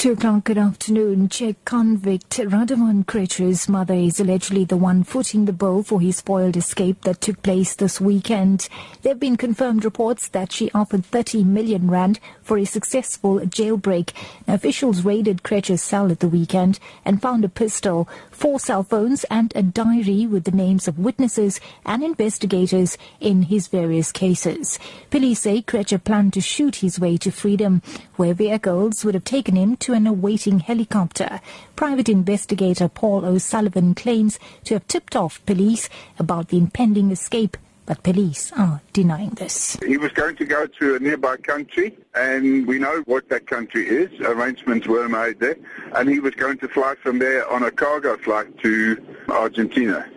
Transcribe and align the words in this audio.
Two 0.00 0.12
o'clock 0.12 0.44
good 0.44 0.56
afternoon. 0.56 1.28
Czech 1.28 1.62
convict 1.66 2.38
Radovan 2.38 3.04
Krejcir's 3.04 3.68
mother 3.68 3.92
is 3.92 4.18
allegedly 4.18 4.64
the 4.64 4.78
one 4.78 5.04
footing 5.04 5.44
the 5.44 5.52
bill 5.52 5.82
for 5.82 6.00
his 6.00 6.16
spoiled 6.16 6.56
escape 6.56 7.02
that 7.02 7.20
took 7.20 7.42
place 7.42 7.74
this 7.74 8.00
weekend. 8.00 8.70
There 9.02 9.10
have 9.10 9.20
been 9.20 9.36
confirmed 9.36 9.84
reports 9.84 10.28
that 10.28 10.52
she 10.52 10.70
offered 10.72 11.04
30 11.04 11.44
million 11.44 11.90
rand 11.90 12.18
for 12.40 12.56
a 12.56 12.64
successful 12.64 13.40
jailbreak. 13.40 14.14
Officials 14.48 15.04
raided 15.04 15.42
Krejcir's 15.42 15.82
cell 15.82 16.10
at 16.10 16.20
the 16.20 16.28
weekend 16.28 16.78
and 17.04 17.20
found 17.20 17.44
a 17.44 17.50
pistol, 17.50 18.08
four 18.30 18.58
cell 18.58 18.82
phones 18.82 19.24
and 19.24 19.52
a 19.54 19.62
diary 19.62 20.26
with 20.26 20.44
the 20.44 20.50
names 20.50 20.88
of 20.88 20.98
witnesses 20.98 21.60
and 21.84 22.02
investigators 22.02 22.96
in 23.20 23.42
his 23.42 23.68
various 23.68 24.12
cases. 24.12 24.78
Police 25.10 25.40
say 25.40 25.60
Krejcir 25.60 26.02
planned 26.02 26.32
to 26.32 26.40
shoot 26.40 26.76
his 26.76 26.98
way 26.98 27.18
to 27.18 27.30
freedom, 27.30 27.82
where 28.16 28.32
vehicles 28.32 29.04
would 29.04 29.12
have 29.12 29.24
taken 29.24 29.56
him 29.56 29.76
to 29.76 29.89
an 29.92 30.06
awaiting 30.06 30.60
helicopter. 30.60 31.40
Private 31.76 32.08
investigator 32.08 32.88
Paul 32.88 33.24
O'Sullivan 33.24 33.94
claims 33.94 34.38
to 34.64 34.74
have 34.74 34.86
tipped 34.86 35.16
off 35.16 35.44
police 35.46 35.88
about 36.18 36.48
the 36.48 36.58
impending 36.58 37.10
escape, 37.10 37.56
but 37.86 38.02
police 38.02 38.52
are 38.52 38.80
denying 38.92 39.30
this. 39.30 39.76
He 39.84 39.96
was 39.96 40.12
going 40.12 40.36
to 40.36 40.44
go 40.44 40.66
to 40.66 40.94
a 40.94 40.98
nearby 41.00 41.36
country, 41.38 41.96
and 42.14 42.66
we 42.66 42.78
know 42.78 43.02
what 43.06 43.28
that 43.30 43.46
country 43.46 43.88
is. 43.88 44.10
Arrangements 44.20 44.86
were 44.86 45.08
made 45.08 45.40
there, 45.40 45.56
and 45.96 46.08
he 46.08 46.20
was 46.20 46.34
going 46.34 46.58
to 46.58 46.68
fly 46.68 46.94
from 47.02 47.18
there 47.18 47.50
on 47.50 47.64
a 47.64 47.70
cargo 47.70 48.16
flight 48.16 48.56
to 48.58 48.96
Argentina. 49.28 50.08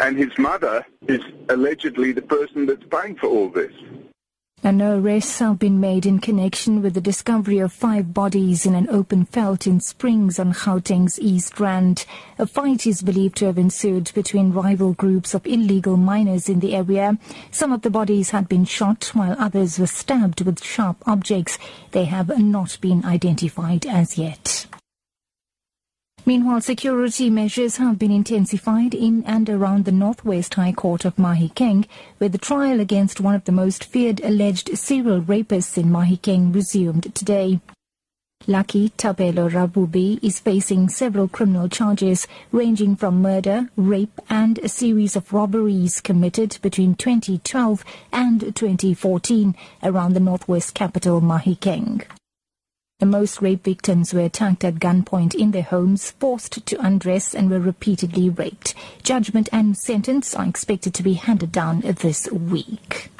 And 0.00 0.16
his 0.18 0.36
mother 0.38 0.84
is 1.06 1.20
allegedly 1.48 2.12
the 2.12 2.22
person 2.22 2.66
that's 2.66 2.84
paying 2.90 3.16
for 3.16 3.28
all 3.28 3.48
this. 3.48 3.72
And 4.62 4.82
arrests 4.82 5.38
have 5.38 5.58
been 5.58 5.80
made 5.80 6.04
in 6.04 6.18
connection 6.18 6.82
with 6.82 6.92
the 6.92 7.00
discovery 7.00 7.60
of 7.60 7.72
five 7.72 8.12
bodies 8.12 8.66
in 8.66 8.74
an 8.74 8.88
open 8.90 9.24
felt 9.24 9.66
in 9.66 9.80
Springs 9.80 10.38
on 10.38 10.52
Gauteng's 10.52 11.18
East 11.18 11.58
Rand. 11.58 12.04
A 12.38 12.46
fight 12.46 12.86
is 12.86 13.00
believed 13.00 13.38
to 13.38 13.46
have 13.46 13.56
ensued 13.56 14.12
between 14.14 14.52
rival 14.52 14.92
groups 14.92 15.32
of 15.32 15.46
illegal 15.46 15.96
miners 15.96 16.50
in 16.50 16.60
the 16.60 16.74
area. 16.74 17.16
Some 17.50 17.72
of 17.72 17.80
the 17.80 17.90
bodies 17.90 18.30
had 18.30 18.48
been 18.48 18.66
shot 18.66 19.10
while 19.14 19.34
others 19.38 19.78
were 19.78 19.86
stabbed 19.86 20.42
with 20.42 20.62
sharp 20.62 20.98
objects. 21.06 21.58
They 21.92 22.04
have 22.04 22.38
not 22.38 22.76
been 22.82 23.02
identified 23.06 23.86
as 23.86 24.18
yet. 24.18 24.66
Meanwhile, 26.30 26.60
security 26.60 27.28
measures 27.28 27.78
have 27.78 27.98
been 27.98 28.12
intensified 28.12 28.94
in 28.94 29.24
and 29.24 29.50
around 29.50 29.84
the 29.84 29.90
Northwest 29.90 30.54
High 30.54 30.70
Court 30.70 31.04
of 31.04 31.16
Mahikeng, 31.16 31.86
where 32.18 32.30
the 32.30 32.38
trial 32.38 32.78
against 32.78 33.20
one 33.20 33.34
of 33.34 33.46
the 33.46 33.50
most 33.50 33.82
feared 33.82 34.20
alleged 34.20 34.78
serial 34.78 35.22
rapists 35.22 35.76
in 35.76 35.90
Mahikeng 35.90 36.54
resumed 36.54 37.12
today. 37.16 37.58
Lucky 38.46 38.90
Tabelo 38.90 39.50
Rabubi 39.50 40.22
is 40.22 40.38
facing 40.38 40.88
several 40.88 41.26
criminal 41.26 41.68
charges 41.68 42.28
ranging 42.52 42.94
from 42.94 43.20
murder, 43.20 43.68
rape 43.74 44.20
and 44.28 44.60
a 44.60 44.68
series 44.68 45.16
of 45.16 45.32
robberies 45.32 46.00
committed 46.00 46.58
between 46.62 46.94
2012 46.94 47.84
and 48.12 48.54
2014 48.54 49.56
around 49.82 50.12
the 50.12 50.20
northwest 50.20 50.74
capital 50.74 51.20
Mahikeng. 51.20 52.04
The 53.00 53.06
most 53.06 53.40
rape 53.40 53.64
victims 53.64 54.12
were 54.12 54.20
attacked 54.20 54.62
at 54.62 54.74
gunpoint 54.74 55.34
in 55.34 55.52
their 55.52 55.62
homes, 55.62 56.10
forced 56.10 56.66
to 56.66 56.80
undress 56.84 57.34
and 57.34 57.48
were 57.48 57.58
repeatedly 57.58 58.28
raped. 58.28 58.74
Judgment 59.02 59.48
and 59.50 59.74
sentence 59.74 60.34
are 60.34 60.44
expected 60.44 60.92
to 60.92 61.02
be 61.02 61.14
handed 61.14 61.50
down 61.50 61.80
this 61.80 62.30
week. 62.30 63.10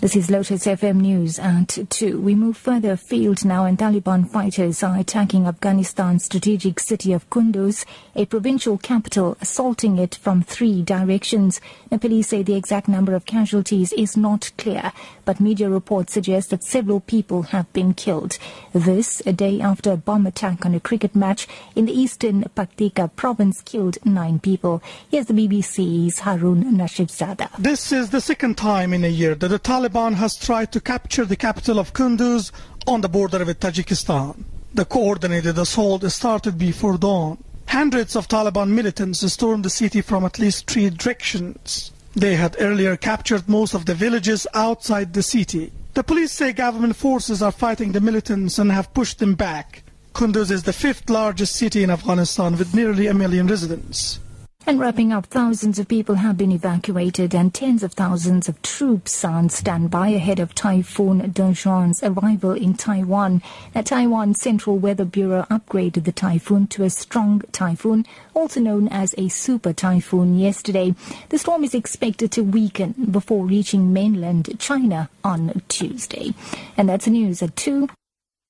This 0.00 0.16
is 0.16 0.30
Lotus 0.30 0.64
FM 0.64 1.02
News 1.02 1.38
at 1.38 1.76
2. 1.90 2.18
We 2.22 2.34
move 2.34 2.56
further 2.56 2.92
afield 2.92 3.44
now 3.44 3.66
and 3.66 3.78
Taliban 3.78 4.26
fighters 4.26 4.82
are 4.82 4.96
attacking 4.96 5.44
Afghanistan's 5.44 6.24
strategic 6.24 6.80
city 6.80 7.12
of 7.12 7.28
Kunduz, 7.28 7.84
a 8.16 8.24
provincial 8.24 8.78
capital, 8.78 9.36
assaulting 9.42 9.98
it 9.98 10.14
from 10.14 10.42
three 10.42 10.80
directions. 10.80 11.60
The 11.90 11.98
police 11.98 12.28
say 12.28 12.42
the 12.42 12.54
exact 12.54 12.88
number 12.88 13.14
of 13.14 13.26
casualties 13.26 13.92
is 13.92 14.16
not 14.16 14.52
clear, 14.56 14.90
but 15.26 15.38
media 15.38 15.68
reports 15.68 16.14
suggest 16.14 16.48
that 16.48 16.64
several 16.64 17.00
people 17.00 17.42
have 17.42 17.70
been 17.74 17.92
killed. 17.92 18.38
This, 18.72 19.20
a 19.26 19.34
day 19.34 19.60
after 19.60 19.92
a 19.92 19.98
bomb 19.98 20.26
attack 20.26 20.64
on 20.64 20.74
a 20.74 20.80
cricket 20.80 21.14
match 21.14 21.46
in 21.76 21.84
the 21.84 21.92
eastern 21.92 22.44
Paktika 22.56 23.14
province 23.16 23.60
killed 23.60 23.98
nine 24.06 24.38
people. 24.38 24.82
Here's 25.10 25.26
the 25.26 25.34
BBC's 25.34 26.20
Harun 26.20 26.64
Najafizada. 26.78 27.50
This 27.58 27.92
is 27.92 28.08
the 28.08 28.22
second 28.22 28.56
time 28.56 28.94
in 28.94 29.04
a 29.04 29.08
year 29.08 29.34
that 29.34 29.48
the 29.48 29.58
Taliban 29.58 29.89
has 29.90 30.36
tried 30.36 30.72
to 30.72 30.80
capture 30.80 31.24
the 31.24 31.36
capital 31.36 31.78
of 31.78 31.92
Kunduz 31.92 32.52
on 32.86 33.00
the 33.00 33.08
border 33.08 33.44
with 33.44 33.60
Tajikistan. 33.60 34.44
The 34.72 34.84
coordinated 34.84 35.58
assault 35.58 36.04
started 36.10 36.56
before 36.58 36.96
dawn. 36.96 37.42
Hundreds 37.66 38.16
of 38.16 38.28
Taliban 38.28 38.70
militants 38.70 39.32
stormed 39.32 39.64
the 39.64 39.70
city 39.70 40.00
from 40.00 40.24
at 40.24 40.38
least 40.38 40.70
three 40.70 40.90
directions. 40.90 41.92
They 42.14 42.36
had 42.36 42.56
earlier 42.58 42.96
captured 42.96 43.48
most 43.48 43.74
of 43.74 43.86
the 43.86 43.94
villages 43.94 44.46
outside 44.54 45.12
the 45.12 45.22
city. 45.22 45.72
The 45.94 46.04
police 46.04 46.32
say 46.32 46.52
government 46.52 46.96
forces 46.96 47.42
are 47.42 47.52
fighting 47.52 47.92
the 47.92 48.00
militants 48.00 48.58
and 48.58 48.70
have 48.72 48.94
pushed 48.94 49.18
them 49.18 49.34
back. 49.34 49.82
Kunduz 50.14 50.50
is 50.50 50.62
the 50.62 50.72
fifth 50.72 51.10
largest 51.10 51.56
city 51.56 51.82
in 51.82 51.90
Afghanistan 51.90 52.56
with 52.56 52.74
nearly 52.74 53.06
a 53.06 53.14
million 53.14 53.46
residents. 53.46 54.20
And 54.70 54.78
wrapping 54.78 55.12
up, 55.12 55.26
thousands 55.26 55.80
of 55.80 55.88
people 55.88 56.14
have 56.14 56.36
been 56.36 56.52
evacuated 56.52 57.34
and 57.34 57.52
tens 57.52 57.82
of 57.82 57.94
thousands 57.94 58.48
of 58.48 58.62
troops 58.62 59.24
are 59.24 59.32
on 59.32 59.48
standby 59.48 60.10
ahead 60.10 60.38
of 60.38 60.54
Typhoon 60.54 61.32
Dongshan's 61.32 62.04
arrival 62.04 62.52
in 62.52 62.74
Taiwan. 62.74 63.42
The 63.74 63.82
Taiwan 63.82 64.36
Central 64.36 64.78
Weather 64.78 65.04
Bureau 65.04 65.44
upgraded 65.50 66.04
the 66.04 66.12
typhoon 66.12 66.68
to 66.68 66.84
a 66.84 66.90
strong 66.90 67.42
typhoon, 67.50 68.06
also 68.32 68.60
known 68.60 68.86
as 68.86 69.12
a 69.18 69.26
super 69.26 69.72
typhoon, 69.72 70.38
yesterday. 70.38 70.94
The 71.30 71.38
storm 71.38 71.64
is 71.64 71.74
expected 71.74 72.30
to 72.30 72.44
weaken 72.44 72.94
before 73.10 73.46
reaching 73.46 73.92
mainland 73.92 74.56
China 74.60 75.10
on 75.24 75.62
Tuesday. 75.66 76.32
And 76.76 76.88
that's 76.88 77.06
the 77.06 77.10
news 77.10 77.42
at 77.42 77.56
2. 77.56 77.88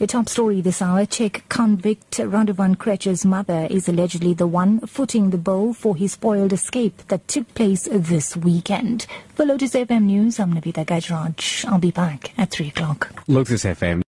The 0.00 0.08
top 0.08 0.28
story 0.28 0.60
this 0.60 0.82
hour, 0.82 1.06
Czech 1.06 1.48
convict 1.48 2.16
Radovan 2.18 2.74
Krejcir's 2.74 3.24
mother 3.24 3.68
is 3.70 3.88
allegedly 3.88 4.34
the 4.34 4.48
one 4.48 4.80
footing 4.80 5.30
the 5.30 5.38
bill 5.38 5.72
for 5.72 5.94
his 5.94 6.14
spoiled 6.14 6.52
escape 6.52 7.00
that 7.06 7.28
took 7.28 7.54
place 7.54 7.86
this 7.88 8.36
weekend. 8.36 9.06
For 9.36 9.46
Lotus 9.46 9.74
FM 9.74 10.06
News, 10.06 10.40
I'm 10.40 10.52
Navita 10.52 10.84
Gajraj. 10.84 11.64
I'll 11.66 11.78
be 11.78 11.92
back 11.92 12.32
at 12.36 12.50
3 12.50 12.68
o'clock. 12.70 13.22
Lotus 13.28 13.64
FM 13.64 14.02